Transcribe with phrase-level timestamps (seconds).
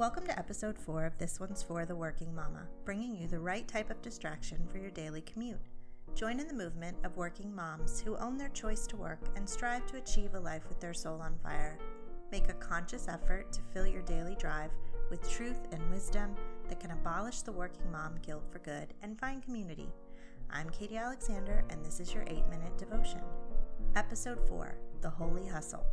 [0.00, 3.68] Welcome to episode 4 of This One's for the Working Mama, bringing you the right
[3.68, 5.60] type of distraction for your daily commute.
[6.14, 9.86] Join in the movement of working moms who own their choice to work and strive
[9.88, 11.76] to achieve a life with their soul on fire.
[12.32, 14.70] Make a conscious effort to fill your daily drive
[15.10, 16.34] with truth and wisdom
[16.70, 19.92] that can abolish the working mom guilt for good and find community.
[20.48, 23.20] I'm Katie Alexander, and this is your 8 minute devotion.
[23.96, 25.84] Episode 4 The Holy Hustle.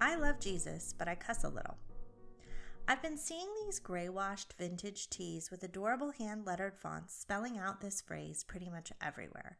[0.00, 1.76] I love Jesus, but I cuss a little.
[2.88, 7.80] I've been seeing these gray washed vintage tees with adorable hand lettered fonts spelling out
[7.80, 9.58] this phrase pretty much everywhere.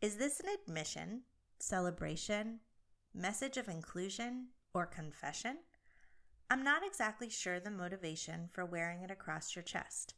[0.00, 1.22] Is this an admission,
[1.58, 2.60] celebration,
[3.12, 5.58] message of inclusion, or confession?
[6.48, 10.14] I'm not exactly sure the motivation for wearing it across your chest.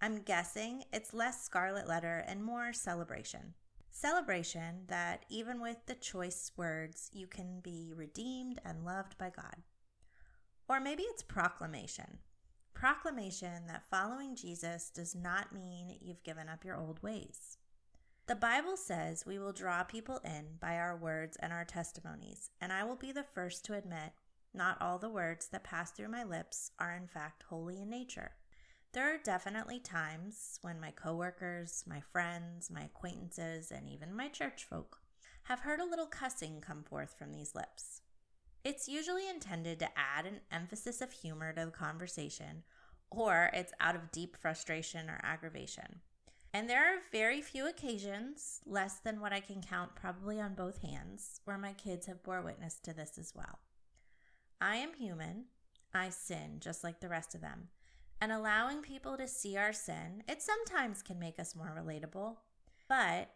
[0.00, 3.52] I'm guessing it's less scarlet letter and more celebration.
[3.90, 9.56] Celebration that even with the choice words, you can be redeemed and loved by God.
[10.72, 12.20] Or maybe it's proclamation.
[12.72, 17.58] Proclamation that following Jesus does not mean you've given up your old ways.
[18.26, 22.72] The Bible says we will draw people in by our words and our testimonies, and
[22.72, 24.14] I will be the first to admit
[24.54, 28.30] not all the words that pass through my lips are in fact holy in nature.
[28.94, 34.64] There are definitely times when my coworkers, my friends, my acquaintances, and even my church
[34.64, 35.02] folk
[35.42, 38.00] have heard a little cussing come forth from these lips.
[38.64, 42.62] It's usually intended to add an emphasis of humor to the conversation,
[43.10, 46.00] or it's out of deep frustration or aggravation.
[46.54, 50.82] And there are very few occasions, less than what I can count probably on both
[50.82, 53.58] hands, where my kids have bore witness to this as well.
[54.60, 55.46] I am human.
[55.94, 57.68] I sin just like the rest of them.
[58.20, 62.36] And allowing people to see our sin, it sometimes can make us more relatable.
[62.88, 63.30] But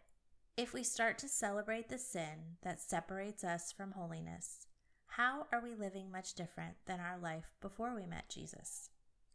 [0.55, 4.66] if we start to celebrate the sin that separates us from holiness,
[5.07, 8.89] how are we living much different than our life before we met Jesus?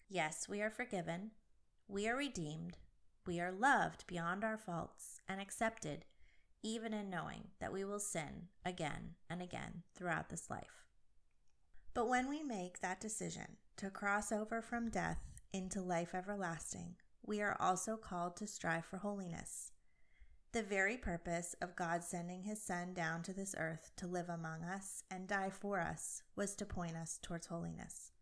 [0.08, 1.32] Yes, we are forgiven,
[1.88, 2.76] we are redeemed,
[3.26, 6.04] we are loved beyond our faults and accepted,
[6.62, 10.86] even in knowing that we will sin again and again throughout this life.
[11.94, 15.18] But when we make that decision to cross over from death
[15.52, 19.72] into life everlasting, we are also called to strive for holiness.
[20.52, 24.64] The very purpose of God sending his Son down to this earth to live among
[24.64, 28.12] us and die for us was to point us towards holiness.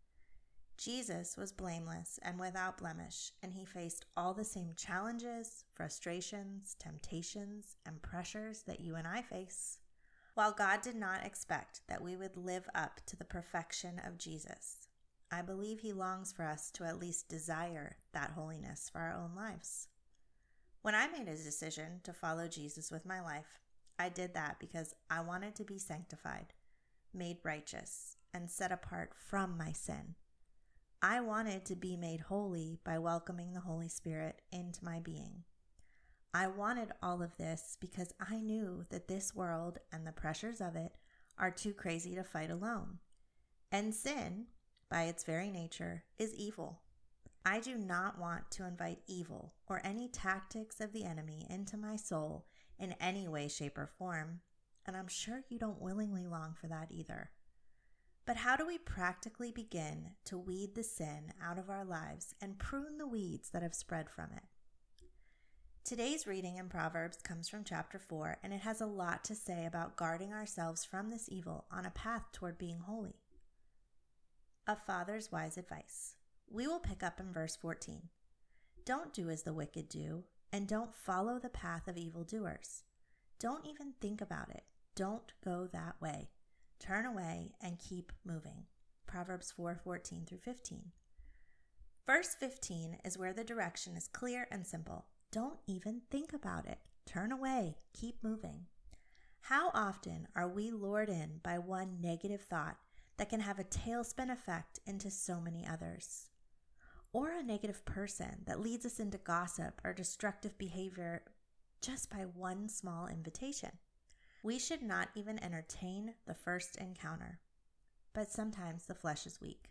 [0.77, 7.75] Jesus was blameless and without blemish, and he faced all the same challenges, frustrations, temptations,
[7.85, 9.79] and pressures that you and I face.
[10.33, 14.87] While God did not expect that we would live up to the perfection of Jesus,
[15.29, 19.35] I believe he longs for us to at least desire that holiness for our own
[19.35, 19.89] lives.
[20.81, 23.59] When I made a decision to follow Jesus with my life,
[23.99, 26.53] I did that because I wanted to be sanctified,
[27.13, 30.15] made righteous, and set apart from my sin.
[30.99, 35.43] I wanted to be made holy by welcoming the Holy Spirit into my being.
[36.33, 40.75] I wanted all of this because I knew that this world and the pressures of
[40.75, 40.93] it
[41.37, 42.97] are too crazy to fight alone.
[43.71, 44.47] And sin,
[44.89, 46.79] by its very nature, is evil.
[47.45, 51.95] I do not want to invite evil or any tactics of the enemy into my
[51.95, 52.45] soul
[52.77, 54.41] in any way, shape, or form,
[54.85, 57.31] and I'm sure you don't willingly long for that either.
[58.25, 62.59] But how do we practically begin to weed the sin out of our lives and
[62.59, 64.43] prune the weeds that have spread from it?
[65.83, 69.65] Today's reading in Proverbs comes from chapter 4, and it has a lot to say
[69.65, 73.15] about guarding ourselves from this evil on a path toward being holy.
[74.67, 76.13] A father's wise advice.
[76.53, 78.09] We will pick up in verse 14.
[78.83, 82.83] Don't do as the wicked do, and don't follow the path of evildoers.
[83.39, 84.63] Don't even think about it.
[84.93, 86.29] Don't go that way.
[86.77, 88.65] Turn away and keep moving.
[89.07, 90.91] Proverbs 4:14 through 15.
[92.05, 95.05] Verse 15 is where the direction is clear and simple.
[95.31, 96.79] Don't even think about it.
[97.05, 98.67] Turn away, keep moving.
[99.39, 102.77] How often are we lured in by one negative thought
[103.15, 106.30] that can have a tailspin effect into so many others?
[107.13, 111.23] Or a negative person that leads us into gossip or destructive behavior
[111.81, 113.71] just by one small invitation.
[114.43, 117.39] We should not even entertain the first encounter.
[118.13, 119.69] But sometimes the flesh is weak.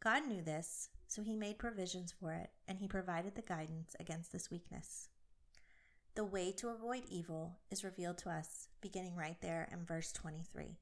[0.00, 4.32] God knew this, so he made provisions for it, and he provided the guidance against
[4.32, 5.08] this weakness.
[6.14, 10.78] The way to avoid evil is revealed to us beginning right there in verse 23.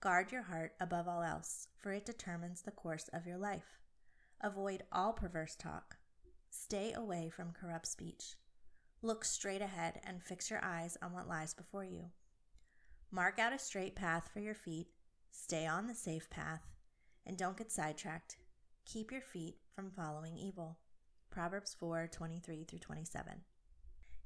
[0.00, 3.78] Guard your heart above all else, for it determines the course of your life.
[4.44, 5.96] Avoid all perverse talk.
[6.50, 8.36] Stay away from corrupt speech.
[9.02, 12.10] Look straight ahead and fix your eyes on what lies before you.
[13.10, 14.88] Mark out a straight path for your feet,
[15.32, 16.62] stay on the safe path,
[17.26, 18.36] and don't get sidetracked
[18.84, 20.78] keep your feet from following evil.
[21.30, 23.32] Proverbs 4 23 through 27.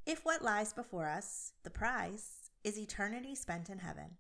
[0.04, 4.16] If what lies before us, the prize, is eternity spent in heaven,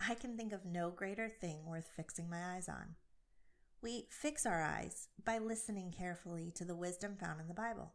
[0.00, 2.96] I can think of no greater thing worth fixing my eyes on.
[3.82, 7.94] We fix our eyes by listening carefully to the wisdom found in the Bible.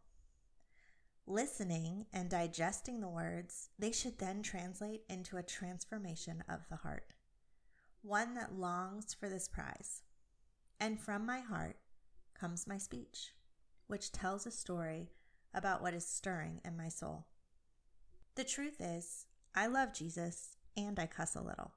[1.26, 7.14] Listening and digesting the words, they should then translate into a transformation of the heart,
[8.02, 10.02] one that longs for this prize.
[10.78, 11.76] And from my heart
[12.38, 13.32] comes my speech,
[13.86, 15.08] which tells a story
[15.54, 17.26] about what is stirring in my soul.
[18.34, 19.24] The truth is,
[19.54, 21.72] I love Jesus and I cuss a little.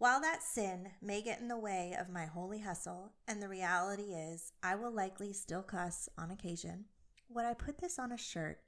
[0.00, 4.14] While that sin may get in the way of my holy hustle, and the reality
[4.14, 6.86] is I will likely still cuss on occasion,
[7.28, 8.60] would I put this on a shirt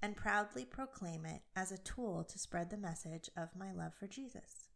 [0.00, 4.06] and proudly proclaim it as a tool to spread the message of my love for
[4.06, 4.70] Jesus?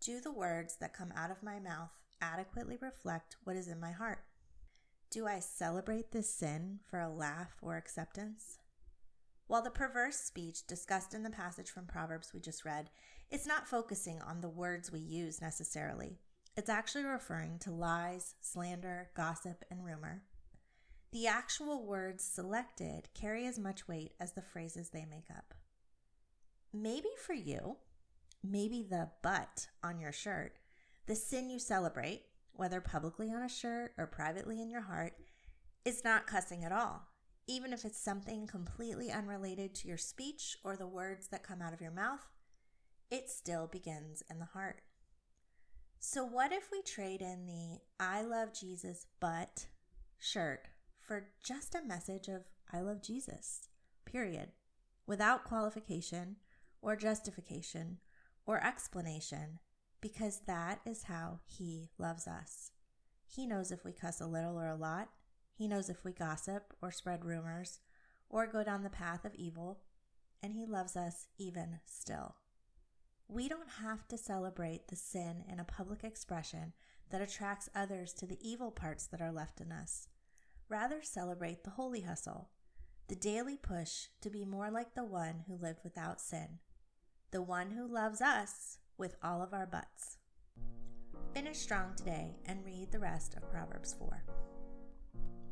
[0.00, 1.92] Do the words that come out of my mouth
[2.22, 4.20] adequately reflect what is in my heart?
[5.10, 8.56] Do I celebrate this sin for a laugh or acceptance?
[9.48, 12.88] While the perverse speech discussed in the passage from Proverbs we just read,
[13.30, 16.18] it's not focusing on the words we use necessarily.
[16.56, 20.22] It's actually referring to lies, slander, gossip, and rumor.
[21.12, 25.54] The actual words selected carry as much weight as the phrases they make up.
[26.72, 27.76] Maybe for you,
[28.42, 30.58] maybe the but on your shirt,
[31.06, 32.22] the sin you celebrate,
[32.52, 35.14] whether publicly on a shirt or privately in your heart,
[35.84, 37.06] is not cussing at all,
[37.46, 41.72] even if it's something completely unrelated to your speech or the words that come out
[41.72, 42.26] of your mouth.
[43.10, 44.82] It still begins in the heart.
[46.00, 49.66] So, what if we trade in the I love Jesus but
[50.18, 50.68] shirt
[50.98, 52.42] for just a message of
[52.72, 53.68] I love Jesus,
[54.04, 54.50] period,
[55.06, 56.36] without qualification
[56.82, 57.98] or justification
[58.44, 59.60] or explanation,
[60.00, 62.72] because that is how He loves us.
[63.28, 65.10] He knows if we cuss a little or a lot.
[65.54, 67.80] He knows if we gossip or spread rumors
[68.28, 69.80] or go down the path of evil,
[70.42, 72.34] and He loves us even still.
[73.28, 76.72] We don't have to celebrate the sin in a public expression
[77.10, 80.08] that attracts others to the evil parts that are left in us.
[80.68, 82.50] Rather, celebrate the holy hustle,
[83.08, 86.58] the daily push to be more like the one who lived without sin,
[87.32, 90.18] the one who loves us with all of our buts.
[91.34, 94.24] Finish strong today and read the rest of Proverbs 4.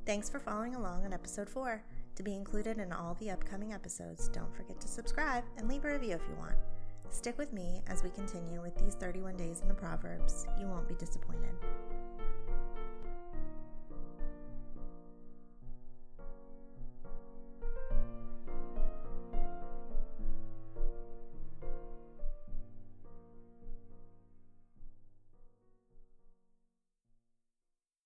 [0.07, 1.83] Thanks for following along on episode 4.
[2.17, 5.93] To be included in all the upcoming episodes, don't forget to subscribe and leave a
[5.93, 6.57] review if you want.
[7.15, 10.49] Stick with me as we continue with these 31 days in the Proverbs.
[10.59, 11.55] You won't be disappointed.